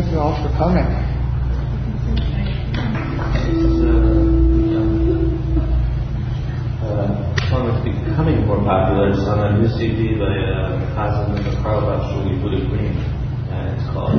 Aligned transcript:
thank 0.00 0.12
you 0.12 0.20
all 0.20 0.36
for 0.42 0.50
coming. 0.54 0.86
Islam 7.42 7.66
is 7.74 7.78
becoming 7.82 8.46
more 8.46 8.62
popular. 8.62 9.10
It's 9.10 9.26
on 9.26 9.38
a 9.42 9.58
new 9.58 9.66
CD 9.66 10.14
by 10.14 10.38
uh, 10.38 10.94
Kazim 10.94 11.34
and 11.34 11.46
Karlovich, 11.64 12.04
Shuli 12.14 12.40
Buddha 12.40 12.60
Green, 12.68 12.94
and 13.50 13.74
it's 13.74 13.86
called 13.90 14.12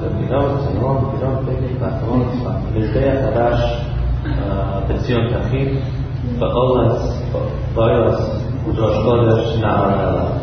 So 0.00 0.08
we 0.16 0.24
know 0.32 0.56
it's 0.56 0.66
an 0.72 0.78
old, 0.80 1.12
we 1.12 1.20
don't 1.20 1.44
think 1.44 1.76
about 1.76 2.00
the 2.00 2.06
old 2.08 2.24
stuff. 2.40 2.56
Mizdei 2.72 3.04
HaKadosh, 3.12 3.64
Betzion 4.88 5.28
Tachim, 5.28 5.68
Ba'olas, 6.38 7.02
Ba'olas, 7.74 8.20
Udosh 8.64 8.98
Kodesh, 9.04 9.60
Na'ar 9.60 10.41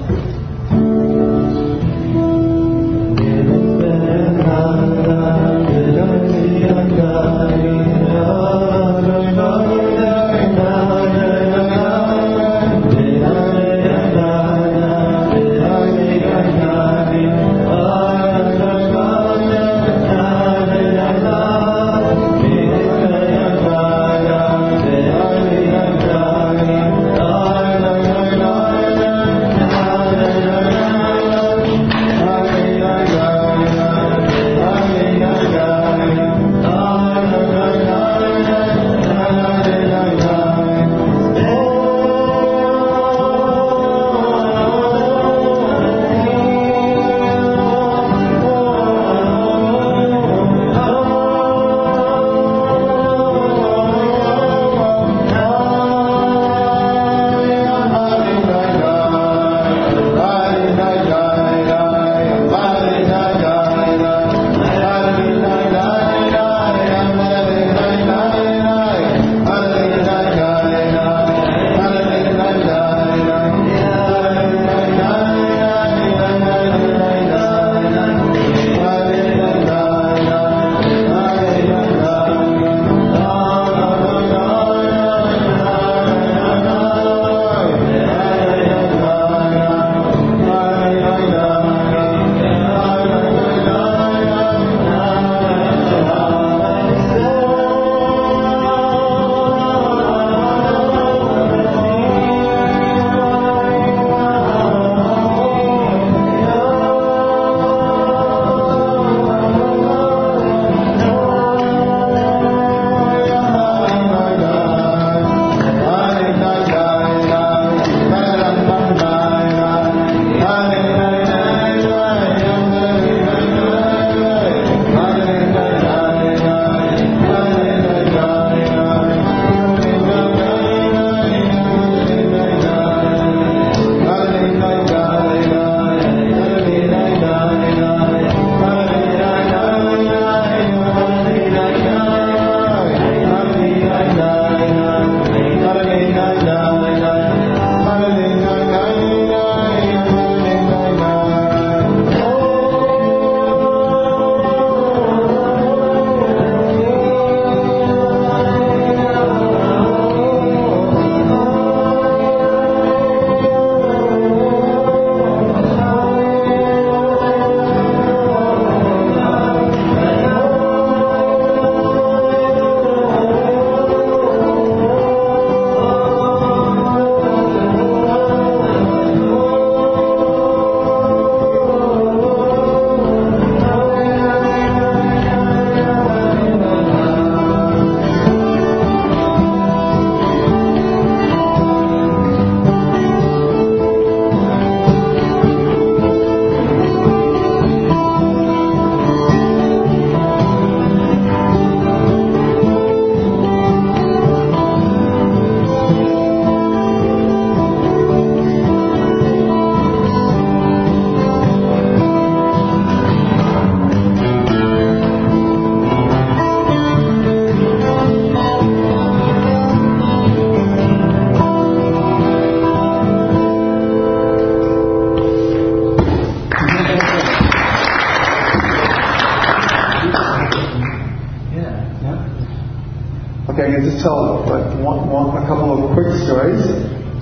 Okay, 233.59 233.75
I'm 233.75 233.81
going 233.81 233.92
to 233.92 234.01
tell 234.01 234.47
like 234.47 234.71
one, 234.80 235.09
one, 235.09 235.35
a 235.35 235.45
couple 235.45 235.75
of 235.75 235.92
quick 235.92 236.16
stories, 236.23 236.63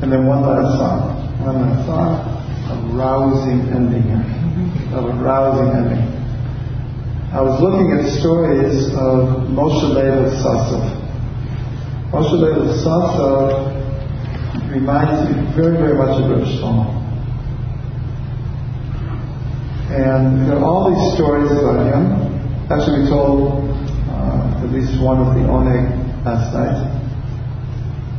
and 0.04 0.14
then 0.14 0.28
one 0.28 0.46
last 0.46 0.78
song. 0.78 1.18
One 1.42 1.58
last 1.66 1.88
song. 1.90 2.14
A 2.70 2.94
rousing 2.94 3.62
ending. 3.74 4.06
A 4.94 5.02
rousing 5.18 5.74
ending. 5.74 6.06
I 7.34 7.42
was 7.42 7.60
looking 7.60 7.90
at 7.90 8.06
stories 8.22 8.86
of 8.94 9.50
Moshe 9.50 9.82
Leib 9.98 10.30
Sasov. 10.38 10.86
Moshe 12.14 12.38
Leib 12.38 12.70
Sasov 12.86 13.74
reminds 14.70 15.34
me 15.34 15.42
very, 15.56 15.76
very 15.76 15.98
much 15.98 16.22
of 16.22 16.30
Reb 16.30 16.46
Shlomo. 16.46 16.86
And 19.90 20.48
there 20.48 20.60
are 20.60 20.64
all 20.64 20.94
these 20.94 21.16
stories 21.16 21.50
about 21.50 21.82
him. 21.82 22.70
Actually, 22.70 23.02
we 23.02 23.10
told 23.10 23.72
uh, 24.12 24.62
at 24.64 24.70
least 24.70 25.02
one 25.02 25.18
of 25.18 25.34
the 25.34 25.42
Oneg 25.42 26.07
last 26.28 26.52
night. 26.54 26.84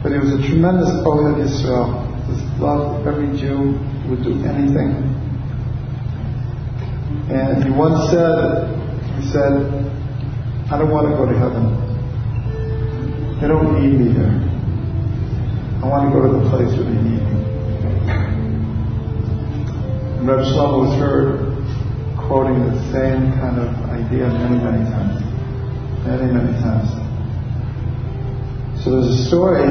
But 0.02 0.12
he 0.12 0.18
was 0.18 0.32
a 0.32 0.40
tremendous 0.48 0.88
ohev 1.04 1.36
Yisrael. 1.36 2.08
His 2.28 2.40
love 2.60 3.02
for 3.02 3.10
every 3.12 3.36
Jew 3.36 3.76
would 4.08 4.22
do 4.24 4.32
anything. 4.48 4.96
And 7.28 7.64
he 7.64 7.70
once 7.70 8.08
said, 8.10 8.72
he 9.20 9.28
said, 9.28 9.52
I 10.72 10.78
don't 10.78 10.90
want 10.90 11.08
to 11.08 11.16
go 11.16 11.26
to 11.28 11.36
heaven. 11.36 11.76
They 13.40 13.48
don't 13.48 13.76
need 13.76 14.00
me 14.00 14.12
there. 14.16 14.36
I 15.82 15.86
want 15.86 16.08
to 16.08 16.16
go 16.16 16.24
to 16.26 16.32
the 16.40 16.48
place 16.48 16.72
where 16.76 16.88
they 16.88 17.00
need 17.04 17.22
me. 17.28 17.38
And 20.16 20.26
Reb 20.26 20.40
Shlomo 20.40 20.88
was 20.88 20.98
heard 20.98 21.48
quoting 22.16 22.58
the 22.64 22.76
same 22.92 23.32
kind 23.40 23.58
of 23.60 23.68
idea 23.90 24.28
many, 24.28 24.56
many 24.56 24.84
times. 24.90 25.22
Many, 26.04 26.32
many 26.32 26.52
times. 26.60 26.97
So 28.84 28.90
there's 28.92 29.20
a 29.20 29.24
story, 29.26 29.64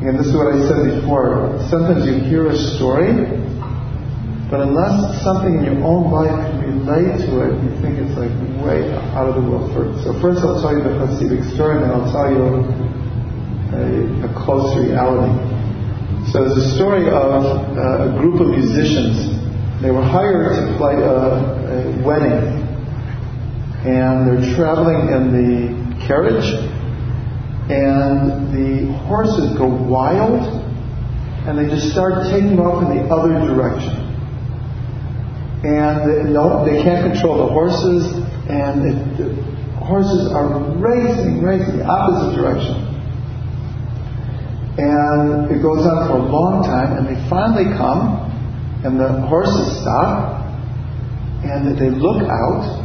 and 0.00 0.18
this 0.18 0.26
is 0.26 0.34
what 0.34 0.54
I 0.54 0.58
said 0.66 1.00
before. 1.00 1.60
Sometimes 1.68 2.06
you 2.06 2.14
hear 2.14 2.48
a 2.48 2.56
story, 2.56 3.12
but 4.50 4.60
unless 4.60 5.22
something 5.22 5.58
in 5.58 5.64
your 5.64 5.84
own 5.84 6.10
life 6.10 6.32
can 6.50 6.80
relate 6.80 7.20
to 7.26 7.44
it, 7.44 7.52
you 7.62 7.70
think 7.82 7.98
it's 7.98 8.16
like 8.16 8.32
way 8.64 8.90
out 9.12 9.28
of 9.28 9.34
the 9.36 9.44
world. 9.44 10.00
So 10.02 10.18
first 10.20 10.40
I'll 10.40 10.60
tell 10.62 10.72
you 10.72 10.82
the 10.82 10.96
Hasidic 10.96 11.44
story, 11.54 11.76
and 11.76 11.84
then 11.84 11.90
I'll 11.92 12.10
tell 12.10 12.32
you 12.32 12.64
a, 13.76 14.28
a 14.28 14.44
close 14.44 14.76
reality. 14.80 15.32
So 16.32 16.40
there's 16.40 16.56
a 16.56 16.74
story 16.76 17.08
of 17.08 17.44
uh, 17.44 18.08
a 18.08 18.18
group 18.18 18.40
of 18.40 18.48
musicians. 18.48 19.28
They 19.82 19.90
were 19.90 20.02
hired 20.02 20.56
to 20.56 20.76
play 20.78 20.94
a, 20.94 21.16
a 21.20 22.02
wedding, 22.02 22.64
and 23.84 24.24
they're 24.26 24.56
traveling 24.56 25.12
in 25.12 25.22
the 25.36 26.06
carriage, 26.06 26.48
and 27.70 28.52
the 28.52 28.92
horses 29.08 29.56
go 29.56 29.66
wild, 29.66 30.42
and 31.48 31.58
they 31.58 31.68
just 31.68 31.90
start 31.92 32.28
taking 32.30 32.58
off 32.60 32.84
in 32.84 32.98
the 32.98 33.04
other 33.08 33.32
direction. 33.48 34.04
And 35.64 36.04
they, 36.04 36.30
no, 36.30 36.64
they 36.64 36.82
can't 36.82 37.10
control 37.10 37.46
the 37.46 37.52
horses, 37.52 38.12
and 38.52 38.84
it, 38.84 39.16
the 39.16 39.32
horses 39.80 40.30
are 40.32 40.60
racing, 40.76 41.40
racing 41.40 41.78
the 41.78 41.86
opposite 41.86 42.36
direction. 42.36 42.84
And 44.76 45.50
it 45.50 45.62
goes 45.62 45.86
on 45.86 46.08
for 46.08 46.18
a 46.20 46.26
long 46.28 46.64
time, 46.64 46.98
and 46.98 47.08
they 47.08 47.16
finally 47.30 47.72
come, 47.78 48.28
and 48.84 49.00
the 49.00 49.24
horses 49.28 49.80
stop, 49.80 50.44
and 51.44 51.78
they 51.78 51.88
look 51.88 52.28
out, 52.28 52.84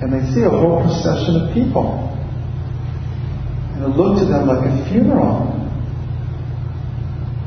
and 0.00 0.12
they 0.12 0.22
see 0.32 0.42
a 0.42 0.50
whole 0.50 0.82
procession 0.82 1.42
of 1.42 1.54
people. 1.54 2.05
And 3.76 3.84
it 3.84 3.96
looked 3.96 4.20
to 4.20 4.24
them 4.24 4.48
like 4.48 4.64
a 4.64 4.88
funeral. 4.88 5.52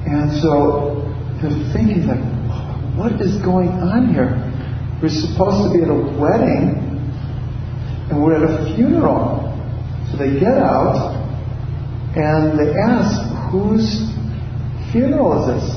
And 0.05 0.31
so 0.41 1.01
they're 1.41 1.73
thinking 1.73 2.05
like, 2.05 2.21
what 2.95 3.19
is 3.19 3.41
going 3.41 3.69
on 3.69 4.13
here? 4.13 4.45
We're 5.01 5.09
supposed 5.09 5.71
to 5.71 5.77
be 5.77 5.83
at 5.83 5.89
a 5.89 5.95
wedding, 6.19 6.77
and 8.09 8.21
we're 8.21 8.35
at 8.35 8.43
a 8.43 8.75
funeral. 8.75 9.57
So 10.11 10.17
they 10.17 10.39
get 10.39 10.57
out, 10.57 11.15
and 12.15 12.59
they 12.59 12.73
ask, 12.77 13.51
whose 13.51 14.11
funeral 14.91 15.49
is 15.49 15.63
this? 15.63 15.75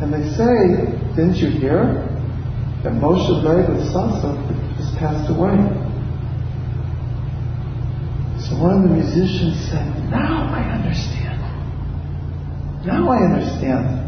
And 0.00 0.12
they 0.12 0.28
say, 0.36 0.86
didn't 1.16 1.36
you 1.36 1.50
hear 1.50 2.06
that 2.84 2.92
Moshe 2.92 3.42
Leib 3.42 3.66
Sasov 3.92 4.76
just 4.78 4.96
passed 4.96 5.30
away? 5.30 5.85
So 8.46 8.54
one 8.62 8.78
of 8.78 8.82
the 8.88 8.94
musicians 8.94 9.58
said, 9.68 10.10
now 10.10 10.46
I 10.54 10.62
understand. 10.78 11.40
Now 12.86 13.10
I 13.10 13.18
understand. 13.26 14.06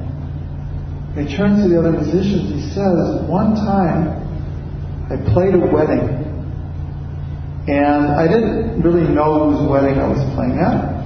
He 1.19 1.37
turns 1.37 1.65
to 1.65 1.69
the 1.69 1.79
other 1.81 1.91
musicians. 1.91 2.55
He 2.55 2.61
says, 2.71 3.27
one 3.27 3.57
time 3.57 4.15
I 5.11 5.17
played 5.35 5.55
a 5.55 5.59
wedding 5.59 6.19
and 7.67 8.07
I 8.15 8.29
didn't 8.29 8.81
really 8.81 9.13
know 9.13 9.51
whose 9.51 9.69
wedding 9.69 9.99
I 9.99 10.07
was 10.09 10.23
playing 10.35 10.59
at. 10.59 10.99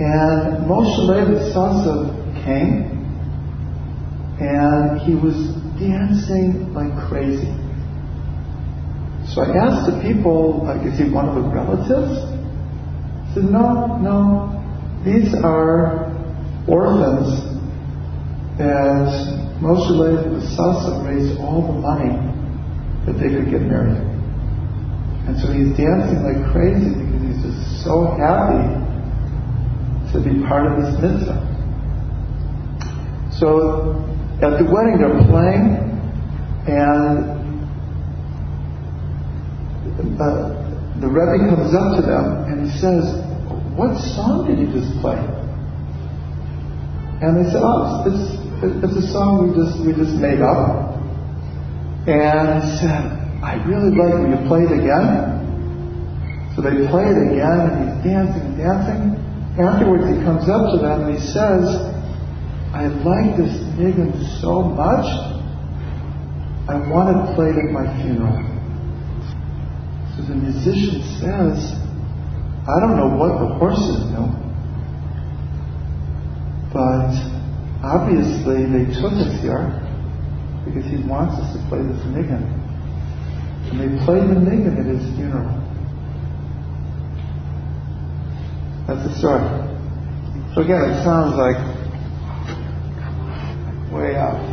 And 0.00 0.66
Moshe 0.66 0.98
Leib 1.06 1.28
Sasov 1.52 2.14
came, 2.44 2.86
and 4.40 5.00
he 5.02 5.14
was 5.14 5.34
dancing 5.78 6.72
like 6.72 6.96
crazy. 7.08 7.52
So 9.28 9.42
I 9.42 9.54
asked 9.54 9.90
the 9.90 10.00
people, 10.02 10.64
like, 10.64 10.86
is 10.86 10.98
he 10.98 11.10
one 11.10 11.28
of 11.28 11.34
the 11.34 11.42
relatives? 11.42 12.37
Said, 13.34 13.44
no, 13.44 13.98
no. 13.98 14.54
These 15.04 15.34
are 15.34 16.10
orphans 16.66 17.44
that 18.58 19.08
Moshe 19.60 19.90
Leib 19.90 20.42
Sasov 20.56 21.06
raised 21.06 21.38
all 21.40 21.62
the 21.66 21.78
money 21.80 22.14
that 23.06 23.12
they 23.14 23.28
could 23.28 23.50
get 23.50 23.62
married. 23.62 24.02
And 25.28 25.38
so 25.38 25.52
he's 25.52 25.76
dancing 25.76 26.24
like 26.24 26.52
crazy 26.52 26.88
because 26.88 27.22
he's 27.22 27.42
just 27.44 27.84
so 27.84 28.16
happy 28.16 28.64
to 30.12 30.20
be 30.24 30.42
part 30.46 30.66
of 30.66 30.82
this 30.82 30.94
mitzvah. 31.00 31.44
So 33.38 34.04
at 34.40 34.58
the 34.58 34.64
wedding 34.64 34.98
they're 34.98 35.22
playing, 35.28 35.84
and 36.66 37.38
uh, 40.20 40.58
the 41.00 41.08
Rebbe 41.08 41.54
comes 41.54 41.74
up 41.74 41.96
to 41.96 42.02
them 42.02 42.47
and 42.58 42.66
he 42.66 42.74
says, 42.78 43.22
"What 43.78 43.94
song 44.18 44.50
did 44.50 44.58
you 44.58 44.66
just 44.74 44.90
play?" 44.98 45.22
And 47.22 47.38
they 47.38 47.46
said, 47.54 47.62
"Oh, 47.62 48.02
it's, 48.02 48.34
it's 48.82 48.96
a 48.98 49.06
song 49.14 49.46
we 49.46 49.54
just 49.54 49.78
we 49.86 49.94
just 49.94 50.18
made 50.18 50.42
up." 50.42 50.98
And 52.10 52.58
he 52.58 52.70
said, 52.82 53.14
"I 53.46 53.62
really 53.62 53.94
like 53.94 54.18
when 54.18 54.34
you 54.34 54.42
play 54.50 54.66
it 54.66 54.74
again." 54.74 55.38
So 56.58 56.62
they 56.66 56.74
play 56.90 57.06
it 57.06 57.18
again, 57.30 57.58
and 57.70 57.74
he's 57.86 57.96
dancing 58.02 58.42
and 58.42 58.58
dancing. 58.58 59.28
Afterwards, 59.58 60.10
he 60.10 60.18
comes 60.26 60.48
up 60.50 60.74
to 60.74 60.78
them 60.82 61.06
and 61.06 61.14
he 61.14 61.22
says, 61.22 61.66
I 62.74 62.86
like 62.86 63.36
this 63.36 63.54
nigun 63.74 64.14
so 64.40 64.62
much, 64.62 65.06
I 66.68 66.78
want 66.90 67.10
it 67.10 67.34
played 67.34 67.56
at 67.58 67.70
my 67.70 67.86
funeral. 68.02 68.38
So 70.14 70.22
the 70.30 70.34
musician 70.34 71.02
says, 71.18 71.74
I 72.68 72.80
don't 72.80 72.96
know 72.96 73.08
what 73.16 73.32
the 73.40 73.48
horses 73.56 74.10
know, 74.12 74.28
but 76.70 77.16
obviously 77.82 78.66
they 78.68 78.84
took 79.00 79.12
us 79.12 79.40
here 79.40 79.72
because 80.66 80.84
he 80.84 80.98
wants 81.08 81.40
us 81.40 81.56
to 81.56 81.66
play 81.68 81.80
this 81.80 81.96
nigun. 82.12 82.44
And 83.70 83.80
they 83.80 84.04
played 84.04 84.28
the 84.28 84.36
nigun 84.36 84.78
at 84.78 84.84
his 84.84 85.02
funeral. 85.16 85.48
That's 88.86 89.02
the 89.08 89.14
story. 89.18 89.44
So 90.54 90.60
again, 90.60 90.90
it 90.90 91.04
sounds 91.04 91.36
like 91.36 91.56
way 93.92 94.16
out. 94.16 94.44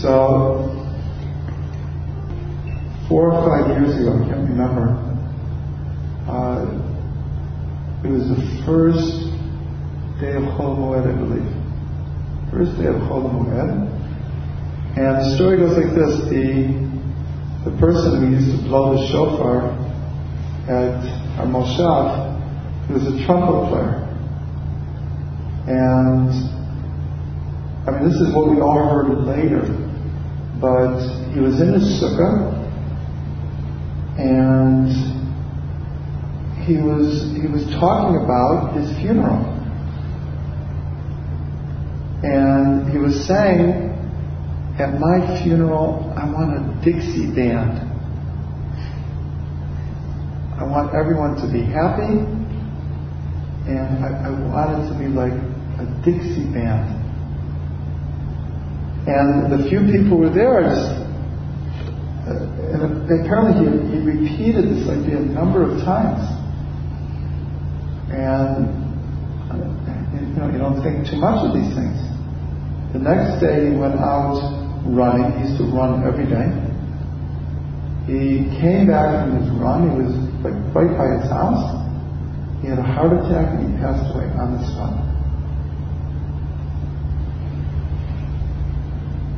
So 0.00 0.86
four 3.08 3.32
or 3.32 3.42
five 3.42 3.70
years 3.70 4.00
ago, 4.00 4.22
I 4.22 4.28
can't 4.28 4.48
remember. 4.48 5.07
It 8.04 8.10
was 8.10 8.28
the 8.28 8.62
first 8.64 9.26
day 10.20 10.36
of 10.36 10.44
Chol 10.54 10.78
Moed, 10.78 11.02
I 11.02 11.18
believe. 11.18 11.50
First 12.52 12.78
day 12.78 12.86
of 12.86 12.94
Chol 12.94 13.26
Moed. 13.26 13.88
And 14.96 15.16
the 15.16 15.34
story 15.34 15.58
goes 15.58 15.76
like 15.76 15.94
this: 15.94 16.20
the 16.30 16.88
the 17.64 17.76
person 17.78 18.20
who 18.20 18.36
used 18.36 18.56
to 18.56 18.68
blow 18.68 18.94
the 18.94 19.06
shofar 19.08 19.70
at 20.68 21.04
our 21.40 21.46
moshav 21.46 22.38
was 22.88 23.02
a 23.02 23.26
trumpet 23.26 23.68
player. 23.68 24.04
And, 25.66 26.30
I 27.86 27.90
mean, 27.90 28.08
this 28.08 28.20
is 28.20 28.32
what 28.32 28.48
we 28.48 28.60
all 28.60 28.88
heard 28.88 29.26
later, 29.26 29.62
but 30.60 31.00
he 31.34 31.40
was 31.40 31.60
in 31.60 31.74
his 31.74 32.00
sukkah, 32.00 32.54
and 34.18 35.17
he 36.68 36.76
was, 36.76 37.32
he 37.32 37.48
was 37.48 37.64
talking 37.80 38.22
about 38.22 38.76
his 38.76 38.92
funeral. 39.00 39.40
And 42.22 42.92
he 42.92 42.98
was 42.98 43.26
saying, 43.26 43.88
at 44.78 45.00
my 45.00 45.42
funeral, 45.42 46.12
I 46.16 46.30
want 46.30 46.52
a 46.60 46.84
Dixie 46.84 47.32
band. 47.34 47.88
I 50.60 50.64
want 50.64 50.94
everyone 50.94 51.36
to 51.40 51.50
be 51.50 51.62
happy 51.62 52.38
and 53.68 54.04
I, 54.04 54.24
I 54.24 54.80
it 54.80 54.88
to 54.88 54.98
be 54.98 55.08
like 55.08 55.32
a 55.32 55.86
Dixie 56.04 56.48
band. 56.52 56.88
And 59.08 59.52
the 59.52 59.68
few 59.68 59.80
people 59.80 60.16
who 60.16 60.28
were 60.28 60.30
there, 60.30 60.62
just, 60.62 60.88
uh, 62.28 62.76
and 62.76 63.04
apparently 63.08 63.60
he, 63.60 63.96
he 63.96 63.98
repeated 64.04 64.64
this 64.68 64.88
idea 64.88 65.18
a 65.18 65.20
number 65.20 65.62
of 65.62 65.80
times. 65.84 66.37
And 68.10 68.88
you 70.14 70.36
know, 70.40 70.50
you 70.50 70.58
don't 70.58 70.82
think 70.82 71.06
too 71.06 71.16
much 71.16 71.44
of 71.46 71.54
these 71.54 71.74
things. 71.74 71.98
The 72.92 72.98
next 72.98 73.40
day 73.40 73.70
he 73.70 73.76
went 73.76 74.00
out 74.00 74.40
running. 74.86 75.32
He 75.40 75.48
used 75.48 75.58
to 75.60 75.64
run 75.64 76.02
every 76.06 76.24
day. 76.24 76.48
He 78.08 78.48
came 78.60 78.88
back 78.88 79.28
from 79.28 79.36
his 79.36 79.50
run. 79.60 79.90
He 79.90 79.94
was 80.00 80.14
like 80.40 80.56
right 80.74 80.96
by 80.96 81.20
his 81.20 81.28
house. 81.28 81.84
He 82.62 82.68
had 82.68 82.78
a 82.78 82.82
heart 82.82 83.12
attack 83.12 83.60
and 83.60 83.68
he 83.68 83.82
passed 83.82 84.14
away 84.14 84.24
on 84.40 84.56
the 84.56 84.64
spot. 84.64 84.96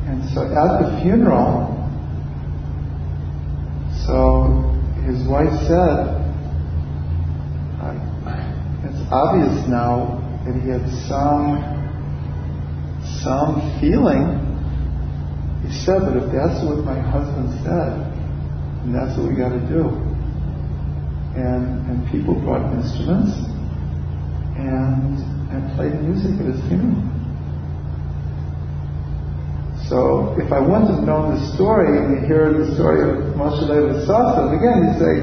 And 0.07 0.23
so 0.31 0.47
at 0.47 0.81
the 0.81 1.01
funeral, 1.03 1.75
so 4.07 4.71
his 5.05 5.27
wife 5.27 5.51
said, 5.67 6.20
obvious 9.11 9.67
now 9.67 10.17
that 10.45 10.55
he 10.55 10.71
had 10.71 10.87
some 11.05 11.59
some 13.21 13.59
feeling. 13.79 14.39
He 15.67 15.69
said, 15.83 16.01
but 16.01 16.17
if 16.17 16.31
that's 16.31 16.63
what 16.65 16.83
my 16.83 16.97
husband 16.97 17.51
said, 17.61 17.91
then 18.81 18.93
that's 18.95 19.17
what 19.19 19.29
we 19.29 19.35
got 19.35 19.51
to 19.51 19.61
do. 19.67 19.91
And 21.35 21.85
and 21.91 22.07
people 22.09 22.33
brought 22.39 22.71
instruments 22.73 23.35
and 24.57 25.19
and 25.51 25.61
played 25.75 25.93
music 26.01 26.39
at 26.39 26.47
his 26.55 26.59
funeral. 26.67 27.03
So 29.91 30.39
if 30.39 30.51
I 30.53 30.59
wouldn't 30.59 30.87
have 30.87 31.03
known 31.03 31.35
the 31.35 31.41
story 31.53 31.99
and 31.99 32.15
you 32.15 32.25
hear 32.25 32.47
the 32.53 32.73
story 32.75 33.03
of 33.03 33.35
Moshe 33.35 33.67
Leib 33.67 34.07
Sasov, 34.07 34.55
again 34.55 34.87
you 34.87 34.93
say, 34.95 35.13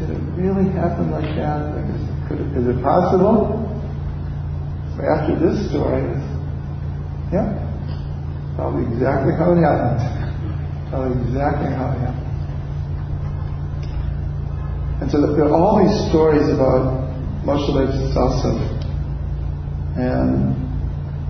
did 0.00 0.10
it 0.10 0.22
really 0.34 0.68
happen 0.74 1.10
like 1.12 1.30
that? 1.38 1.85
Could 2.28 2.40
it, 2.40 2.56
is 2.58 2.66
it 2.66 2.82
possible? 2.82 3.62
So 4.96 5.02
after 5.04 5.38
this 5.38 5.68
story, 5.70 6.02
yeah, 7.32 7.54
probably 8.56 8.88
exactly 8.90 9.34
how 9.36 9.52
it 9.52 9.60
happened. 9.60 10.00
probably 10.90 11.22
exactly 11.28 11.70
how 11.70 11.92
it 11.92 12.00
happened. 12.00 12.26
And 15.02 15.10
so 15.10 15.20
there 15.20 15.44
are 15.44 15.54
all 15.54 15.78
these 15.84 16.08
stories 16.08 16.48
about 16.48 17.04
Moshe 17.44 17.68
Leib 17.68 17.92
Sasov. 18.16 18.58
And 19.94 20.56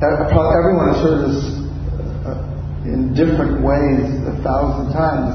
probably 0.00 0.54
everyone 0.56 0.94
has 0.94 1.02
heard 1.02 1.20
this 1.28 1.40
uh, 2.24 2.88
in 2.88 3.12
different 3.12 3.60
ways 3.60 4.06
a 4.24 4.38
thousand 4.42 4.92
times, 4.94 5.34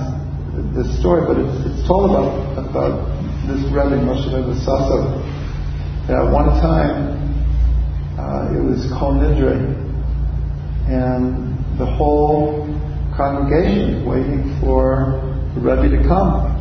this 0.73 0.87
story, 0.99 1.27
but 1.27 1.37
it's, 1.37 1.53
it's 1.67 1.87
told 1.87 2.09
about, 2.09 2.57
about 2.57 3.03
this 3.45 3.61
Rebbe 3.69 3.99
Moshe 4.01 4.31
Leib 4.31 4.47
Sasov. 4.63 5.30
That 6.11 6.27
one 6.27 6.51
time, 6.59 7.15
uh, 8.19 8.51
it 8.51 8.59
was 8.59 8.83
Kol 8.99 9.15
Nidre, 9.15 9.63
and 10.91 11.55
the 11.79 11.85
whole 11.87 12.67
congregation 13.15 13.95
is 13.95 14.03
waiting 14.03 14.59
for 14.59 15.23
the 15.55 15.61
Rebbe 15.63 15.87
to 15.87 16.03
come. 16.03 16.51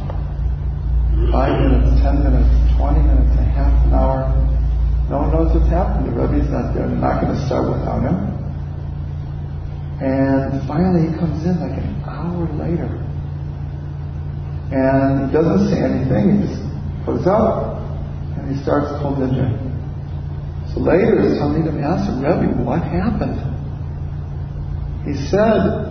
Five 1.34 1.66
minutes, 1.66 1.98
ten 1.98 2.22
minutes, 2.22 2.46
twenty 2.78 3.02
minutes, 3.02 3.34
a 3.34 3.42
half 3.42 3.74
an 3.90 3.92
hour. 3.92 4.30
No 5.10 5.26
one 5.26 5.34
knows 5.34 5.50
what's 5.50 5.66
happening. 5.66 6.14
The 6.14 6.22
Rebbe's 6.22 6.46
not 6.46 6.70
there. 6.70 6.86
They're 6.86 7.02
not 7.02 7.18
going 7.18 7.34
to 7.34 7.40
start 7.50 7.66
without 7.74 8.06
him. 8.06 8.30
And 9.98 10.62
finally 10.70 11.10
he 11.10 11.18
comes 11.18 11.42
in 11.42 11.58
like 11.58 11.74
an 11.74 11.90
hour 12.06 12.46
later. 12.54 12.86
And 14.70 15.26
he 15.26 15.34
doesn't 15.34 15.74
say 15.74 15.82
anything. 15.82 16.38
He 16.38 16.46
just 16.46 16.62
goes 17.02 17.26
up 17.26 17.69
and 18.40 18.56
he 18.56 18.62
starts 18.62 18.88
Kol 19.00 19.16
Nidre. 19.16 19.52
So 20.72 20.80
later, 20.80 21.36
Talmidim 21.36 21.82
asks 21.82 22.08
him, 22.08 22.22
Rebbe, 22.22 22.62
what 22.62 22.82
happened? 22.82 23.36
He 25.04 25.14
said, 25.28 25.90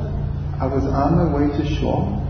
I 0.59 0.65
was 0.65 0.83
on 0.85 1.15
my 1.17 1.27
way 1.35 1.47
to 1.57 1.75
shul 1.75 2.25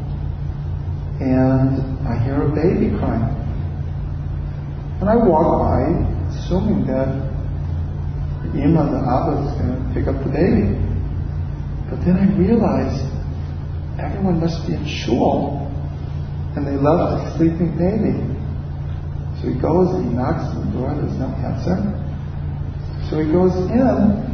and 1.20 2.08
I 2.08 2.18
hear 2.24 2.44
a 2.44 2.50
baby 2.56 2.98
crying. 2.98 3.36
And 5.00 5.10
I 5.10 5.16
walk 5.16 5.60
by, 5.64 5.84
assuming 6.34 6.88
that 6.88 7.08
the 8.44 8.64
Ima, 8.64 8.88
the 8.92 9.02
Abba, 9.04 9.48
is 9.48 9.54
going 9.60 9.76
to 9.76 9.94
pick 9.94 10.08
up 10.08 10.24
the 10.24 10.32
baby. 10.32 10.76
But 11.90 12.06
then 12.06 12.18
I 12.18 12.28
realized 12.38 13.06
everyone 14.00 14.40
must 14.40 14.66
be 14.68 14.74
in 14.74 14.86
shul 14.86 15.68
and 16.56 16.66
they 16.66 16.78
left 16.78 17.24
the 17.24 17.38
sleeping 17.38 17.78
baby. 17.78 18.39
So 19.40 19.48
he 19.48 19.56
goes 19.56 19.96
and 19.96 20.10
he 20.10 20.14
knocks 20.16 20.52
on 20.52 20.68
the 20.68 20.72
door, 20.76 20.92
there's 21.00 21.16
no 21.16 21.32
answer. 21.40 21.80
So 23.08 23.24
he 23.24 23.32
goes 23.32 23.56
in 23.72 24.30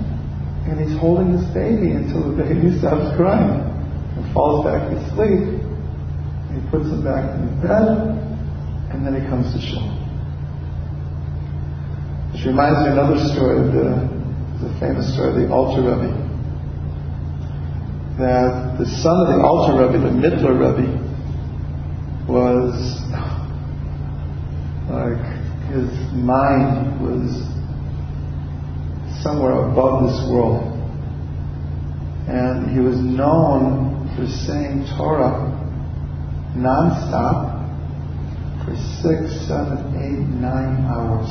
and 0.66 0.82
he's 0.82 0.98
holding 0.98 1.32
this 1.38 1.46
baby 1.54 1.94
until 1.94 2.34
the 2.34 2.42
baby 2.42 2.74
stops 2.80 3.16
crying 3.16 3.62
and 3.62 4.34
falls 4.34 4.66
back 4.66 4.90
to 4.90 4.98
sleep. 5.14 5.62
He 6.50 6.60
puts 6.72 6.90
him 6.90 7.04
back 7.04 7.36
in 7.38 7.46
the 7.46 7.56
bed, 7.62 7.86
and 8.90 9.06
then 9.06 9.14
he 9.14 9.22
comes 9.30 9.54
to 9.54 9.62
shul. 9.62 9.86
Which 12.34 12.46
reminds 12.46 12.82
me 12.82 12.90
of 12.90 12.98
another 12.98 13.22
story, 13.30 13.62
the, 13.70 14.10
the 14.66 14.74
famous 14.80 15.14
story 15.14 15.30
of 15.30 15.36
the 15.36 15.54
Alter 15.54 15.86
Rebbe. 15.86 16.10
That 18.18 18.78
the 18.80 18.88
son 18.88 19.20
of 19.22 19.28
the 19.36 19.44
Alter 19.44 19.86
Rebbe, 19.86 20.00
the 20.02 20.16
Mittler 20.16 20.56
Rebbe, 20.58 21.06
was 22.28 23.05
his 25.76 25.92
mind 26.14 27.02
was 27.04 27.44
somewhere 29.22 29.68
above 29.68 30.08
this 30.08 30.32
world. 30.32 30.72
And 32.28 32.72
he 32.72 32.80
was 32.80 32.96
known 32.98 34.08
for 34.16 34.26
saying 34.26 34.88
Torah 34.98 35.52
non-stop 36.56 37.60
for 38.64 38.74
six, 39.04 39.48
seven, 39.48 39.78
eight, 40.00 40.24
nine 40.40 40.88
hours. 40.88 41.28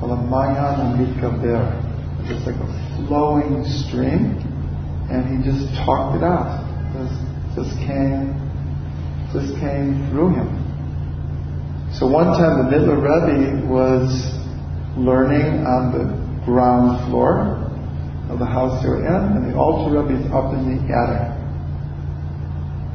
Called 0.00 0.18
a 0.18 0.22
Mayan 0.22 0.96
HaMitgaber. 0.96 2.28
Just 2.28 2.46
like 2.46 2.56
a 2.56 3.06
flowing 3.06 3.62
stream. 3.66 4.40
And 5.10 5.28
he 5.28 5.44
just 5.44 5.68
talked 5.84 6.16
it 6.16 6.24
out. 6.24 6.64
Just, 6.96 7.68
just 7.68 7.78
came, 7.84 8.32
just 9.32 9.52
came 9.60 10.08
through 10.10 10.34
him. 10.34 10.61
So 11.92 12.06
one 12.06 12.24
time 12.40 12.64
the 12.64 12.68
Mittler 12.72 12.96
Rebbe 12.96 13.66
was 13.68 14.08
learning 14.96 15.60
on 15.68 15.92
the 15.92 16.04
ground 16.44 17.10
floor 17.10 17.68
of 18.32 18.38
the 18.38 18.48
house 18.48 18.82
they 18.82 18.88
were 18.88 19.04
in, 19.04 19.36
and 19.36 19.52
the 19.52 19.58
Alter 19.58 20.00
Rebbe 20.00 20.16
is 20.16 20.24
up 20.32 20.56
in 20.56 20.72
the 20.72 20.80
attic. 20.88 21.36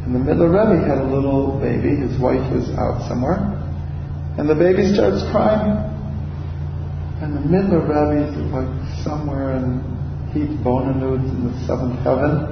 And 0.02 0.16
the 0.18 0.20
Mittler 0.26 0.50
Rebbe 0.50 0.82
had 0.90 0.98
a 0.98 1.10
little 1.14 1.60
baby, 1.62 1.94
his 1.94 2.18
wife 2.18 2.42
was 2.50 2.74
out 2.74 3.06
somewhere, 3.08 3.38
and 4.42 4.50
the 4.50 4.56
baby 4.58 4.90
starts 4.94 5.22
crying. 5.30 5.78
And 7.22 7.38
the 7.38 7.46
Mittler 7.46 7.86
Rebbe 7.86 8.18
is 8.26 8.34
like 8.50 8.72
somewhere 9.06 9.58
in 9.62 9.78
hitbonenut 10.34 11.22
in 11.22 11.46
the 11.46 11.54
seventh 11.70 12.02
heaven, 12.02 12.50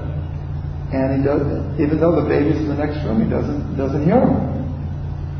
and 0.93 1.17
he 1.17 1.25
does 1.25 1.41
even 1.81 1.99
though 1.99 2.21
the 2.21 2.29
baby's 2.29 2.61
in 2.61 2.69
the 2.69 2.77
next 2.77 3.03
room, 3.03 3.23
he 3.23 3.29
doesn't 3.29 3.77
doesn't 3.77 4.05
hear 4.05 4.21
him. 4.21 4.54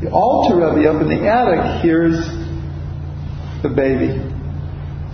The 0.02 0.10
Alter 0.10 0.56
Rebbe 0.56 0.88
up 0.90 1.00
in 1.00 1.08
the 1.08 1.26
attic 1.26 1.82
hears 1.82 2.20
the 3.62 3.70
baby. 3.70 4.12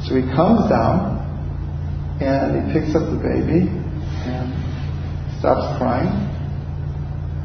So 0.02 0.16
he 0.16 0.22
comes 0.34 0.68
down 0.68 1.22
and 2.20 2.66
he 2.66 2.72
picks 2.72 2.94
up 2.96 3.06
the 3.06 3.22
baby 3.22 3.70
and 4.26 4.50
stops 5.38 5.78
crying 5.78 6.10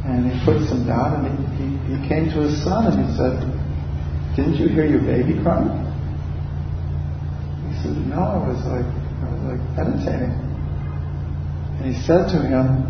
and 0.05 0.31
he 0.31 0.45
puts 0.45 0.71
him 0.71 0.87
down 0.87 1.25
and 1.25 1.37
he, 1.37 1.93
he, 1.93 2.01
he 2.01 2.07
came 2.07 2.25
to 2.33 2.41
his 2.41 2.63
son 2.63 2.89
and 2.89 3.05
he 3.05 3.09
said, 3.13 3.37
Didn't 4.35 4.55
you 4.55 4.69
hear 4.69 4.85
your 4.85 5.01
baby 5.01 5.37
crying? 5.43 5.69
He 7.69 7.73
said, 7.83 7.93
No, 8.07 8.17
I 8.17 8.47
was 8.49 8.65
like 8.65 8.87
I 9.21 9.29
was 9.29 9.43
like 9.45 9.61
meditating. 9.77 10.33
And 11.77 11.93
he 11.93 12.01
said 12.01 12.29
to 12.33 12.41
him, 12.41 12.89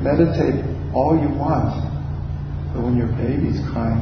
Meditate 0.00 0.64
all 0.94 1.18
you 1.20 1.28
want, 1.36 1.97
but 2.78 2.84
when 2.84 2.96
your 2.96 3.08
baby's 3.18 3.58
crying, 3.72 3.98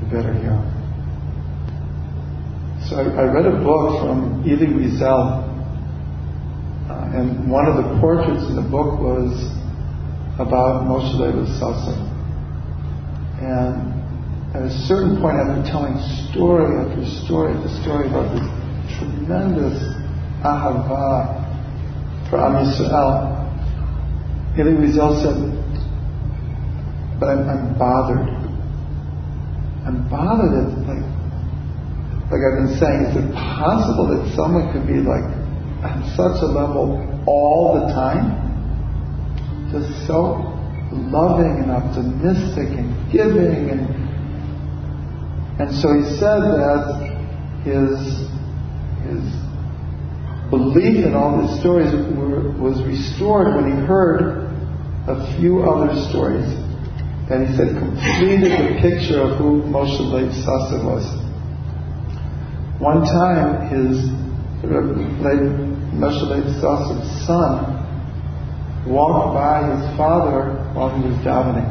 you 0.00 0.06
better 0.08 0.32
hear 0.32 0.56
him. 0.56 0.64
So 2.88 2.96
I, 2.96 3.04
I 3.20 3.24
read 3.28 3.44
a 3.44 3.60
book 3.60 4.00
from 4.00 4.40
Elie 4.48 4.72
Wiesel, 4.72 5.44
uh, 6.88 7.18
and 7.20 7.50
one 7.50 7.66
of 7.66 7.76
the 7.76 8.00
portraits 8.00 8.48
in 8.48 8.56
the 8.56 8.62
book 8.62 8.98
was 8.98 9.36
about 10.40 10.88
Moshe 10.88 11.12
Leib 11.20 11.36
Sasov. 11.60 12.00
And 13.44 13.92
at 14.56 14.62
a 14.62 14.70
certain 14.88 15.20
point, 15.20 15.36
after 15.36 15.70
telling 15.70 16.00
story 16.32 16.64
after 16.80 17.04
story 17.26 17.52
after 17.52 17.68
story 17.82 18.08
about 18.08 18.32
this 18.32 18.48
tremendous 18.96 19.76
ahava 20.40 21.44
for 22.30 22.40
Am 22.40 22.56
Yisrael, 22.64 23.36
Elie 24.58 24.72
Wiesel 24.80 25.20
said, 25.20 25.63
but 27.18 27.28
I'm, 27.28 27.48
I'm 27.48 27.78
bothered. 27.78 28.28
I'm 29.86 30.08
bothered 30.08 30.52
that, 30.52 30.68
like, 30.88 31.04
like 32.30 32.40
I've 32.40 32.58
been 32.66 32.76
saying, 32.78 33.00
is 33.10 33.16
it 33.16 33.34
possible 33.34 34.08
that 34.16 34.34
someone 34.34 34.72
could 34.72 34.86
be 34.86 35.00
like 35.00 35.24
on 35.84 36.02
such 36.16 36.40
a 36.42 36.46
level 36.46 37.22
all 37.26 37.80
the 37.80 37.92
time. 37.92 38.40
Just 39.70 40.06
so 40.06 40.50
loving 40.92 41.62
and 41.62 41.70
optimistic 41.70 42.68
and 42.78 43.12
giving 43.12 43.70
and 43.70 44.04
and 45.60 45.74
so 45.74 45.92
he 45.94 46.02
said 46.18 46.40
that 46.42 46.82
his 47.62 48.28
his 49.06 49.22
belief 50.50 51.04
in 51.04 51.14
all 51.14 51.46
his 51.46 51.60
stories 51.60 51.92
were, 52.16 52.50
was 52.58 52.82
restored 52.82 53.54
when 53.54 53.66
he 53.66 53.86
heard 53.86 54.50
a 55.06 55.36
few 55.36 55.62
other 55.62 55.94
stories. 56.08 56.63
And 57.30 57.48
he 57.48 57.56
said 57.56 57.68
completed 57.78 58.52
the 58.52 58.80
picture 58.82 59.20
of 59.22 59.38
who 59.38 59.62
Moshe 59.62 59.96
Sasov 60.44 60.84
was. 60.84 61.06
One 62.78 63.02
time 63.02 63.68
his 63.68 64.10
Moshe 65.94 66.22
Sasov's 66.60 67.26
son 67.26 67.74
walked 68.86 69.34
by 69.34 69.64
his 69.74 69.96
father 69.96 70.52
while 70.74 70.90
he 70.90 71.08
was 71.08 71.16
davening. 71.24 71.70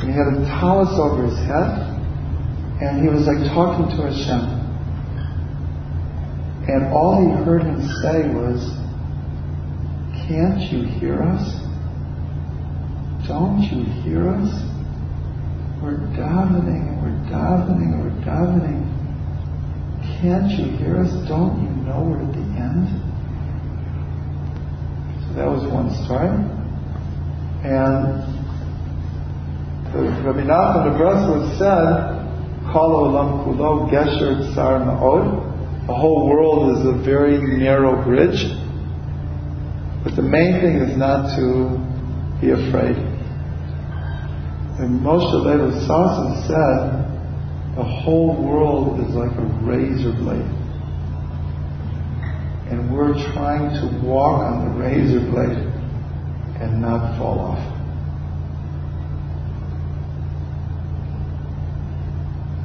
And 0.00 0.10
he 0.10 0.16
had 0.16 0.26
a 0.34 0.44
tallis 0.58 0.98
over 0.98 1.24
his 1.26 1.38
head, 1.38 1.86
and 2.82 3.02
he 3.02 3.08
was 3.08 3.26
like 3.26 3.52
talking 3.52 3.86
to 3.96 4.02
Hashem. 4.02 4.60
And 6.68 6.92
all 6.92 7.20
he 7.20 7.44
heard 7.44 7.62
him 7.62 7.82
say 8.02 8.28
was, 8.34 8.74
Can't 10.26 10.60
you 10.72 10.84
hear 10.98 11.22
us? 11.22 11.69
Don't 13.30 13.62
you 13.62 13.84
hear 14.02 14.28
us? 14.28 14.50
We're 15.80 16.02
davening 16.18 17.00
we're 17.00 17.14
davening 17.30 18.02
we're 18.02 18.10
davening. 18.26 18.82
Can't 20.20 20.50
you 20.50 20.76
hear 20.78 20.96
us? 20.98 21.12
Don't 21.28 21.62
you 21.62 21.70
know 21.86 22.02
we're 22.10 22.26
at 22.26 22.32
the 22.32 22.42
end? 22.58 22.88
So 25.22 25.34
that 25.34 25.46
was 25.46 25.62
one 25.70 25.94
story. 26.04 26.26
And 27.62 28.18
the 29.94 30.10
Rabbi 30.26 30.42
Nachman 30.42 30.90
of 30.90 30.94
Breslov 31.00 31.56
said, 31.56 32.72
Kol 32.72 33.12
olam 33.12 33.44
kulo 33.44 33.88
gesher 33.92 34.52
tsar 34.54 34.80
ma'od. 34.80 35.86
The 35.86 35.94
whole 35.94 36.28
world 36.28 36.78
is 36.78 36.84
a 36.84 37.04
very 37.04 37.38
narrow 37.38 38.02
bridge. 38.02 38.42
But 40.02 40.16
the 40.16 40.22
main 40.22 40.60
thing 40.60 40.78
is 40.78 40.96
not 40.96 41.36
to 41.36 41.78
be 42.40 42.50
afraid. 42.50 43.09
And 44.80 45.00
Moshe 45.02 45.44
Leib 45.44 45.60
Sasov 45.84 46.46
said, 46.46 47.76
the 47.76 47.84
whole 47.84 48.34
world 48.42 48.98
is 49.06 49.14
like 49.14 49.30
a 49.36 49.44
razor 49.60 50.12
blade. 50.12 50.40
And 52.72 52.90
we're 52.90 53.12
trying 53.34 53.68
to 53.76 54.00
walk 54.02 54.40
on 54.40 54.64
the 54.64 54.82
razor 54.82 55.20
blade 55.30 55.68
and 56.62 56.80
not 56.80 57.18
fall 57.18 57.40
off. 57.40 57.58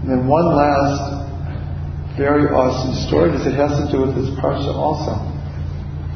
And 0.01 0.09
then 0.09 0.25
one 0.25 0.55
last 0.55 1.25
very 2.15 2.47
awesome 2.47 2.95
story 3.09 3.31
because 3.31 3.45
it 3.45 3.55
has 3.55 3.75
to 3.75 3.91
do 3.91 4.05
with 4.05 4.15
this 4.15 4.29
parsha 4.39 4.71
also. 4.73 5.19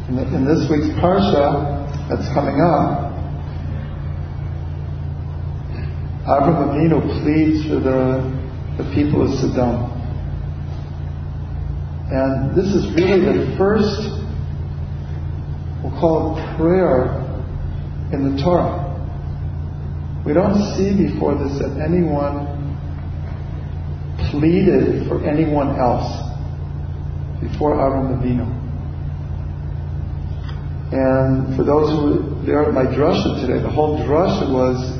In, 0.07 0.15
the, 0.15 0.23
in 0.33 0.45
this 0.45 0.63
week's 0.71 0.87
parsha 0.95 1.83
that's 2.07 2.31
coming 2.33 2.55
up, 2.61 3.08
Abraham 6.29 6.69
Avinu 6.69 7.01
pleads 7.23 7.65
for 7.65 7.79
the, 7.79 8.21
the 8.77 8.83
people 8.93 9.25
of 9.25 9.33
Sodom. 9.39 9.89
And 12.11 12.55
this 12.55 12.67
is 12.67 12.85
really 12.93 13.25
the 13.25 13.57
first, 13.57 14.13
we'll 15.81 15.97
call 15.99 16.37
it 16.37 16.57
prayer 16.57 17.17
in 18.13 18.29
the 18.29 18.43
Torah. 18.43 18.85
We 20.23 20.33
don't 20.33 20.53
see 20.77 20.93
before 20.93 21.33
this 21.33 21.57
that 21.65 21.81
anyone 21.81 22.45
pleaded 24.29 25.07
for 25.07 25.25
anyone 25.25 25.79
else 25.79 26.13
before 27.41 27.73
Avram 27.73 28.21
Avinu. 28.21 28.45
And 30.93 31.55
for 31.57 31.63
those 31.63 31.89
who 31.89 32.05
were 32.05 32.45
there 32.45 32.65
at 32.65 32.73
my 32.73 32.85
drasha 32.85 33.41
today, 33.41 33.63
the 33.63 33.69
whole 33.69 33.97
drasha 33.97 34.45
was 34.53 34.98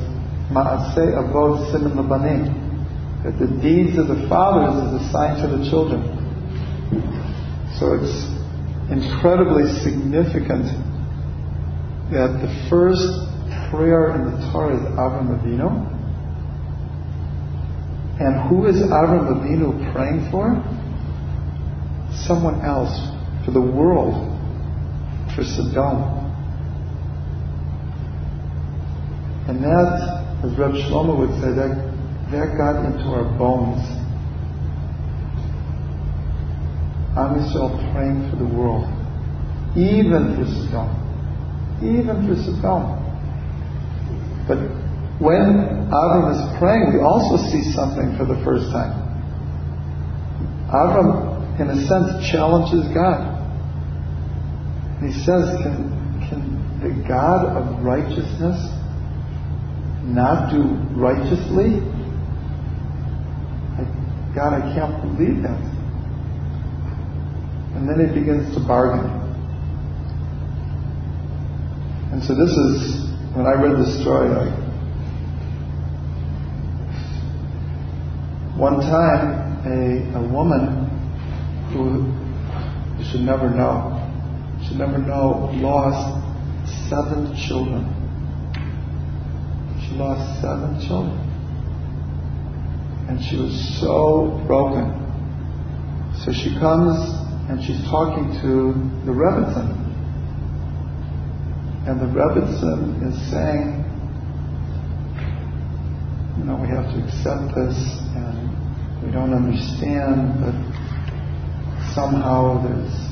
Ma'aseh 0.50 1.14
Avod 1.16 1.70
Siman 1.72 1.94
Labanim. 1.94 2.68
That 3.24 3.38
the 3.38 3.48
deeds 3.60 3.98
of 3.98 4.08
the 4.08 4.26
fathers 4.28 4.74
is 4.88 5.06
a 5.06 5.12
sign 5.12 5.40
to 5.42 5.56
the 5.56 5.70
children. 5.70 6.02
So 7.78 7.94
it's 7.94 8.28
incredibly 8.90 9.70
significant 9.82 10.66
that 12.10 12.40
the 12.42 12.68
first 12.68 13.06
prayer 13.70 14.16
in 14.16 14.24
the 14.24 14.50
Torah 14.50 14.74
is 14.74 14.82
Avram 14.98 15.30
Avinu, 15.38 15.70
and 18.20 18.48
who 18.48 18.66
is 18.66 18.76
Avram 18.82 19.28
Avinu 19.30 19.92
praying 19.92 20.28
for? 20.30 20.58
Someone 22.26 22.64
else, 22.64 22.90
for 23.44 23.52
the 23.52 23.60
world, 23.60 24.14
for 25.34 25.44
Sodom. 25.44 26.18
And 29.48 29.62
that, 29.62 30.19
as 30.42 30.56
Reb 30.56 30.72
Shlomo 30.72 31.18
would 31.18 31.34
say, 31.40 31.52
that, 31.52 31.76
that 32.32 32.56
got 32.56 32.84
into 32.86 33.04
our 33.12 33.24
bones. 33.36 33.84
Am 37.16 37.36
Yisrael 37.36 37.76
praying 37.92 38.30
for 38.30 38.36
the 38.36 38.46
world, 38.46 38.88
even 39.76 40.36
for 40.36 40.46
Sodom, 40.70 40.88
even 41.82 42.24
for 42.26 42.36
Sodom. 42.40 42.96
But 44.48 44.58
when 45.20 45.90
Avram 45.92 46.32
is 46.32 46.58
praying, 46.58 46.94
we 46.94 47.00
also 47.00 47.36
see 47.50 47.62
something 47.72 48.16
for 48.16 48.24
the 48.24 48.40
first 48.42 48.72
time. 48.72 48.96
Avram, 50.72 51.60
in 51.60 51.68
a 51.68 51.76
sense, 51.86 52.30
challenges 52.30 52.88
God. 52.94 53.36
He 55.02 55.12
says, 55.12 55.60
can, 55.60 55.92
can 56.30 56.80
the 56.80 57.06
God 57.06 57.56
of 57.56 57.84
righteousness 57.84 58.79
not 60.14 60.50
do 60.50 60.62
righteously? 60.98 61.80
I, 63.78 63.84
God, 64.34 64.54
I 64.54 64.74
can't 64.74 65.02
believe 65.02 65.42
that. 65.42 65.60
And 67.76 67.88
then 67.88 68.00
it 68.00 68.14
begins 68.14 68.54
to 68.54 68.60
bargain. 68.60 69.08
And 72.12 72.22
so 72.22 72.34
this 72.34 72.50
is, 72.50 73.08
when 73.34 73.46
I 73.46 73.52
read 73.52 73.78
the 73.78 74.00
story, 74.00 74.30
I 74.30 74.60
One 78.60 78.80
time, 78.80 79.64
a, 79.64 80.18
a 80.18 80.22
woman 80.28 80.84
who 81.72 82.04
you 82.98 83.10
should 83.10 83.22
never 83.22 83.48
know, 83.48 83.96
should 84.68 84.76
never 84.76 84.98
know, 84.98 85.48
lost 85.54 86.20
seven 86.90 87.34
children. 87.48 87.99
She 89.90 89.96
lost 89.96 90.40
seven 90.40 90.78
children. 90.86 91.18
And 93.08 93.20
she 93.20 93.36
was 93.36 93.80
so 93.80 94.40
broken. 94.46 94.94
So 96.24 96.32
she 96.32 96.54
comes 96.60 96.94
and 97.50 97.60
she's 97.60 97.82
talking 97.90 98.30
to 98.40 98.70
the 99.04 99.10
Rebbitzin. 99.10 99.74
And 101.88 101.98
the 101.98 102.06
Rebbitzin 102.06 103.02
is 103.02 103.18
saying, 103.30 103.82
you 106.38 106.44
know, 106.44 106.54
we 106.54 106.68
have 106.68 106.86
to 106.94 107.02
accept 107.02 107.52
this 107.56 107.98
and 108.14 109.02
we 109.02 109.10
don't 109.10 109.34
understand, 109.34 110.38
but 110.38 110.54
somehow 111.94 112.62
there's 112.62 113.10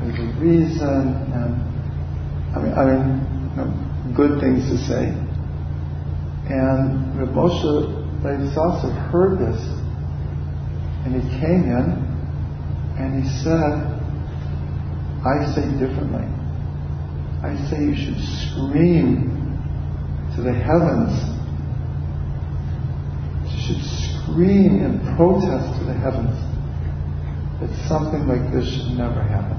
there's 0.00 0.18
a 0.20 0.40
reason, 0.40 1.12
and 1.34 1.58
I 2.54 2.62
mean, 2.62 2.72
I 2.72 2.84
mean, 2.86 3.50
you 3.50 3.56
know, 3.56 4.14
good 4.14 4.40
things 4.40 4.70
to 4.70 4.78
say. 4.86 5.29
And 6.50 7.16
Reb 7.16 7.28
Moshe 7.28 7.62
Leib 8.24 8.92
heard 9.10 9.38
this, 9.38 9.62
and 11.04 11.14
he 11.14 11.40
came 11.40 11.64
in, 11.64 11.86
and 12.98 13.22
he 13.22 13.28
said, 13.38 13.72
"I 15.24 15.46
say 15.54 15.70
differently. 15.78 16.26
I 17.42 17.56
say 17.70 17.84
you 17.84 17.94
should 17.94 18.18
scream 18.18 19.30
to 20.34 20.42
the 20.42 20.52
heavens. 20.52 21.14
You 23.44 23.60
should 23.60 23.82
scream 23.84 24.82
in 24.82 25.16
protest 25.16 25.78
to 25.78 25.84
the 25.84 25.94
heavens 25.94 26.36
that 27.60 27.70
something 27.88 28.26
like 28.26 28.52
this 28.52 28.66
should 28.68 28.98
never 28.98 29.22
happen. 29.22 29.56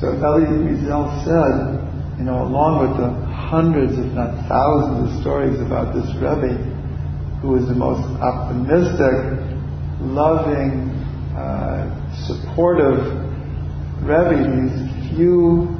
So 0.00 0.08
Elie 0.08 0.44
Wiesel 0.44 1.24
said, 1.24 2.18
you 2.18 2.24
know, 2.24 2.42
along 2.42 2.88
with 2.88 2.96
the 2.98 3.33
hundreds, 3.54 3.92
if 3.96 4.10
not 4.18 4.34
thousands, 4.48 5.14
of 5.14 5.20
stories 5.22 5.60
about 5.60 5.94
this 5.94 6.10
Rebbe, 6.16 6.58
who 7.40 7.54
was 7.54 7.68
the 7.68 7.74
most 7.74 8.02
optimistic, 8.18 9.14
loving, 10.02 10.90
uh, 11.38 11.86
supportive 12.26 12.98
Rebbe, 14.02 14.42
these 14.42 15.14
few 15.14 15.70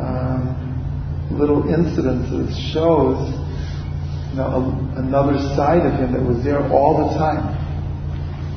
um, 0.00 1.28
little 1.30 1.62
incidences 1.64 2.56
shows 2.72 3.36
you 4.30 4.36
know, 4.40 4.48
a, 4.48 5.00
another 5.04 5.36
side 5.60 5.84
of 5.84 5.92
him 6.00 6.12
that 6.14 6.22
was 6.22 6.42
there 6.42 6.72
all 6.72 7.04
the 7.04 7.18
time. 7.18 7.52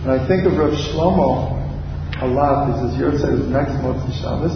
And 0.04 0.12
I 0.12 0.26
think 0.26 0.48
of 0.48 0.54
Rav 0.54 0.72
Shlomo 0.72 1.60
a 2.24 2.28
lot. 2.28 2.72
This 2.72 2.94
is 2.94 2.98
your 2.98 3.12
side 3.20 3.36
next 3.52 3.72
Motzei 3.84 4.14
Shabbos. 4.22 4.56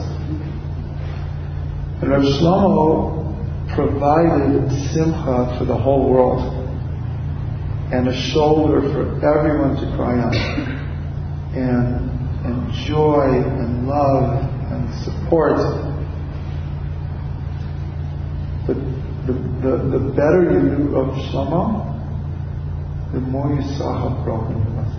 And 2.01 2.09
Rav 2.09 2.23
Shlomo 2.23 3.24
provided 3.73 4.69
simcha 4.91 5.55
for 5.57 5.65
the 5.65 5.77
whole 5.77 6.09
world 6.09 6.65
and 7.91 8.07
a 8.07 8.21
shoulder 8.31 8.81
for 8.81 9.03
everyone 9.23 9.75
to 9.75 9.95
cry 9.95 10.19
on 10.19 10.33
and, 11.55 12.09
and 12.45 12.73
joy 12.85 13.29
and 13.29 13.87
love 13.87 14.43
and 14.71 15.03
support. 15.03 15.57
But 18.67 18.77
the, 19.27 19.33
the, 19.61 19.77
the 19.97 20.13
better 20.13 20.51
you 20.51 20.59
knew 20.59 20.95
of 20.97 21.15
Shlomo, 21.29 21.93
the 23.13 23.19
more 23.19 23.53
you 23.53 23.61
saw 23.77 24.09
how 24.09 24.23
broken 24.23 24.55
he 24.61 24.69
was. 24.75 24.91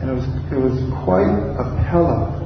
And 0.00 0.10
it 0.10 0.14
was, 0.14 0.26
it 0.52 0.60
was 0.60 0.78
quite 1.02 1.32
a 1.58 1.64
pele, 1.88 2.43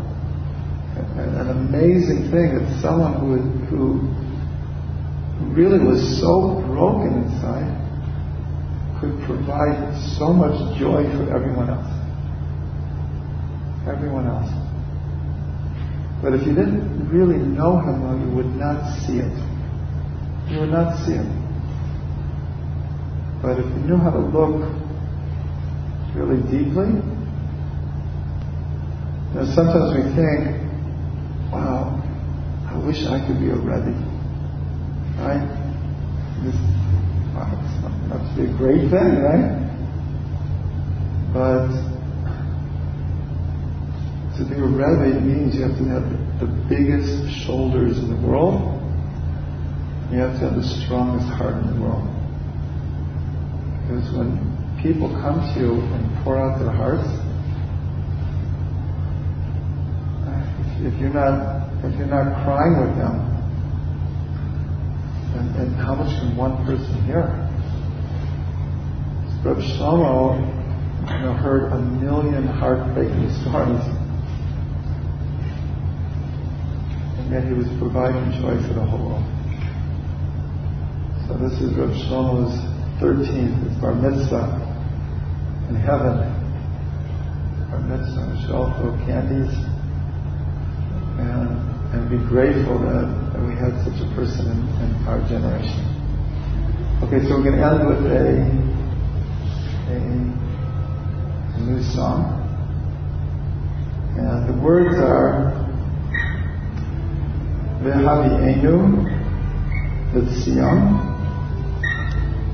an 1.20 1.50
amazing 1.50 2.30
thing 2.30 2.54
that 2.54 2.80
someone 2.80 3.14
who, 3.18 3.38
who 3.66 4.00
really 5.54 5.78
was 5.78 6.20
so 6.20 6.62
broken 6.66 7.24
inside 7.24 7.74
could 9.00 9.14
provide 9.26 9.94
so 10.18 10.32
much 10.32 10.54
joy 10.78 11.04
for 11.16 11.34
everyone 11.34 11.70
else. 11.70 11.90
Everyone 13.86 14.26
else. 14.26 14.50
But 16.22 16.34
if 16.34 16.46
you 16.46 16.54
didn't 16.54 17.08
really 17.08 17.38
know 17.38 17.78
him 17.78 18.02
well, 18.02 18.18
you 18.18 18.34
would 18.34 18.56
not 18.56 18.98
see 19.06 19.18
it. 19.18 19.32
You 20.50 20.60
would 20.60 20.70
not 20.70 20.98
see 21.06 21.14
it. 21.14 21.26
But 23.40 23.58
if 23.60 23.66
you 23.66 23.80
knew 23.86 23.96
how 23.96 24.10
to 24.10 24.18
look 24.18 24.66
really 26.16 26.42
deeply, 26.50 26.90
you 29.28 29.34
know, 29.34 29.44
sometimes 29.54 29.94
we 29.94 30.02
think, 30.16 30.67
wow, 31.58 31.98
I 32.70 32.78
wish 32.86 33.04
I 33.06 33.18
could 33.26 33.40
be 33.40 33.50
a 33.50 33.58
Rebbe. 33.58 33.94
Right? 35.18 35.42
This, 36.46 36.54
wow, 37.34 37.50
must 38.06 38.38
a 38.38 38.46
great 38.56 38.86
thing, 38.90 39.10
right? 39.22 39.58
But 41.34 41.66
to 44.38 44.44
be 44.46 44.54
a 44.54 44.66
Rebbe 44.66 45.20
means 45.20 45.54
you 45.56 45.62
have 45.62 45.76
to 45.78 45.84
have 45.90 46.06
the 46.38 46.46
biggest 46.68 47.34
shoulders 47.44 47.98
in 47.98 48.08
the 48.08 48.26
world. 48.26 48.78
You 50.12 50.18
have 50.18 50.38
to 50.38 50.48
have 50.48 50.54
the 50.54 50.62
strongest 50.62 51.26
heart 51.34 51.54
in 51.64 51.74
the 51.74 51.82
world. 51.82 52.06
Because 53.82 54.06
when 54.14 54.38
people 54.80 55.08
come 55.20 55.40
to 55.54 55.60
you 55.60 55.74
and 55.74 56.24
pour 56.24 56.38
out 56.38 56.58
their 56.60 56.70
hearts, 56.70 57.08
if, 60.80 60.94
you're 61.00 61.10
not 61.10 61.68
if 61.84 61.96
you're 61.98 62.06
not 62.06 62.44
crying 62.44 62.86
with 62.86 62.96
them, 62.96 63.28
and, 65.34 65.56
and 65.56 65.74
how 65.76 65.94
much 65.94 66.14
can 66.20 66.36
one 66.36 66.64
person 66.64 67.04
hear? 67.04 67.48
Rav 69.44 69.58
Shlomo 69.58 70.58
you 71.08 71.24
know, 71.24 71.32
heard 71.32 71.72
a 71.72 71.78
million 71.78 72.46
heartbreaking 72.46 73.30
stories. 73.40 73.86
And 77.18 77.30
yet 77.32 77.44
he 77.44 77.54
was 77.54 77.68
providing 77.78 78.32
joy 78.42 78.60
for 78.66 78.74
the 78.74 78.84
whole 78.84 79.08
world. 79.08 79.24
So 81.26 81.34
this 81.38 81.60
is 81.60 81.74
Rav 81.78 81.90
Shlomo's 81.90 82.58
13th, 83.00 83.70
it's 83.70 83.80
Bar 83.80 83.94
Mitzvah 83.94 84.58
in 85.70 85.76
heaven. 85.76 86.18
Bar 87.70 87.80
Mitzvah, 87.80 88.54
all 88.54 88.72
candies 89.06 89.77
and, 91.18 91.50
and 91.94 92.10
be 92.10 92.18
grateful 92.28 92.78
that, 92.78 93.06
that 93.32 93.42
we 93.42 93.54
had 93.54 93.74
such 93.84 94.00
a 94.00 94.08
person 94.14 94.46
in, 94.46 94.58
in 94.82 94.90
our 95.06 95.20
generation. 95.28 95.84
Okay, 97.02 97.20
so 97.26 97.36
we're 97.36 97.50
going 97.50 97.58
to 97.58 97.66
end 97.66 97.86
with 97.86 98.06
a 98.06 98.68
a 101.58 101.60
new 101.60 101.82
song. 101.82 102.34
And 104.16 104.48
the 104.48 104.62
words 104.62 104.96
are 104.96 105.54
Vehavienu 107.82 109.06
Vitzion 110.12 111.08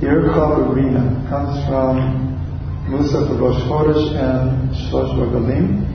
Ircha 0.00 0.68
Arena 0.68 1.26
comes 1.30 1.66
from 1.66 2.36
Musaf 2.88 3.40
Rosh 3.40 3.62
Chodesh 3.62 4.14
and 4.14 4.70
Shalosh 4.74 5.14
Regalim. 5.16 5.86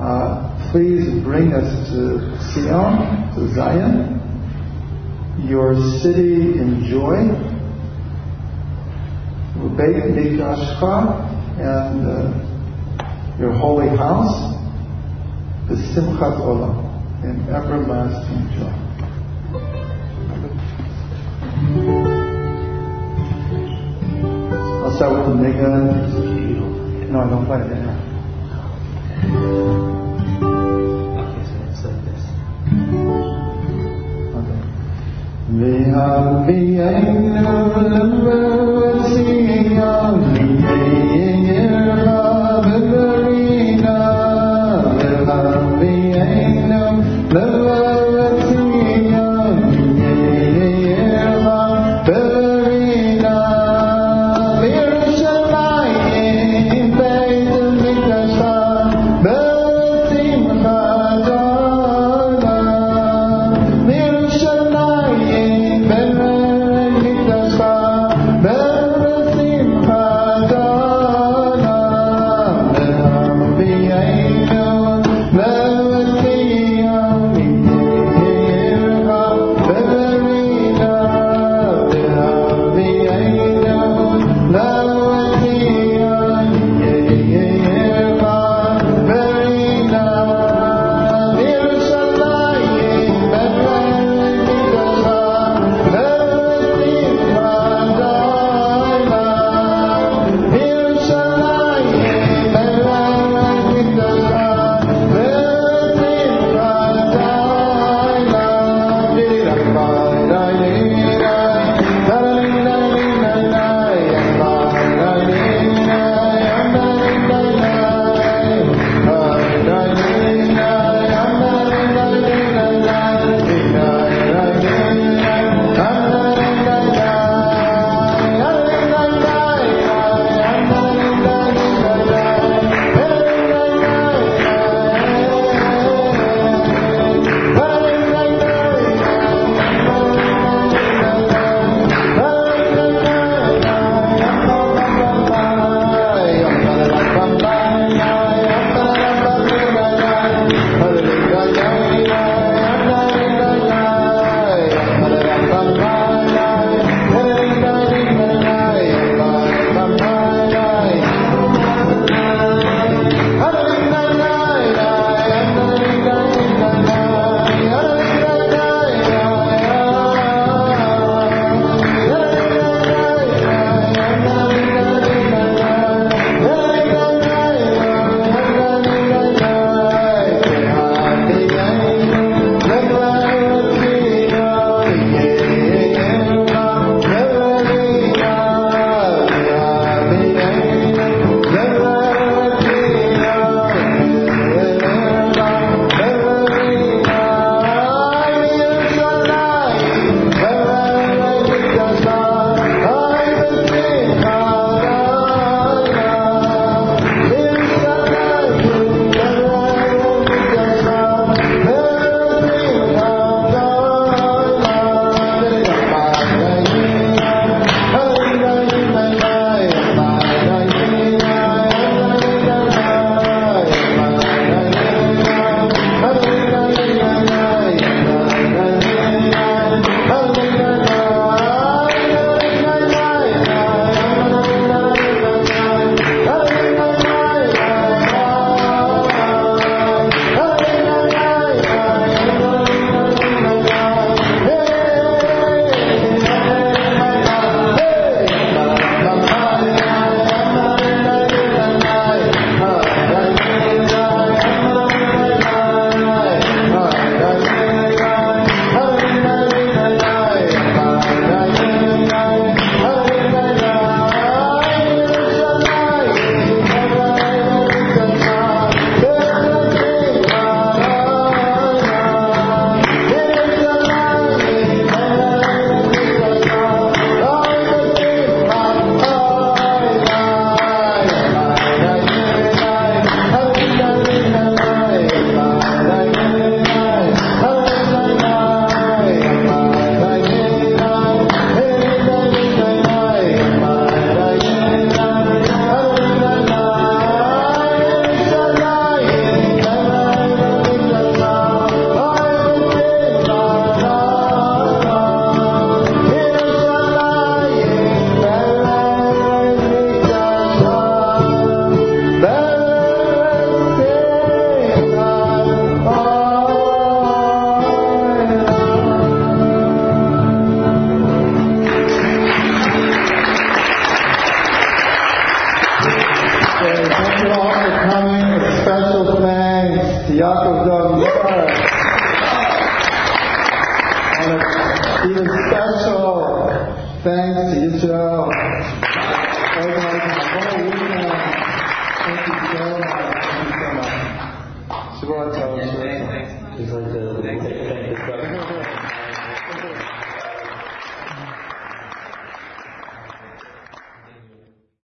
Uh, 0.00 0.55
please 0.76 1.08
bring 1.24 1.54
us 1.54 1.88
to 1.88 2.20
Sion, 2.52 3.32
to 3.34 3.48
Zion, 3.54 4.20
your 5.48 5.74
city 6.00 6.58
in 6.60 6.84
joy, 6.84 7.16
Beit 9.78 10.12
Mikdashcha 10.12 10.96
and 11.56 12.06
uh, 12.06 13.38
your 13.40 13.52
holy 13.52 13.88
house, 13.88 14.36
the 15.70 15.76
Simchat 15.76 16.36
Olam, 16.44 16.76
in 17.24 17.40
everlasting 17.48 18.44
joy. 18.52 18.74
I'll 24.84 24.94
start 24.96 25.12
with 25.16 25.26
the 25.26 25.42
nigun. 25.42 27.10
No, 27.10 27.20
I 27.20 27.30
don't 27.30 27.46
play 27.46 27.60
it 27.62 27.85
the 35.58 35.90
I 35.96 36.46
be 36.46 36.76
ignorant, 36.76 38.24
mercy 38.24 39.78
of 39.78 40.25